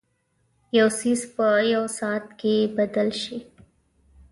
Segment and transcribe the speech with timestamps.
[0.77, 3.37] یو څیز په یوه ساعت کې بدل شي.